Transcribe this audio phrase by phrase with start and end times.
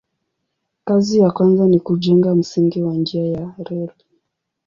[0.87, 3.93] Kazi ya kwanza ni kujenga msingi wa njia ya reli.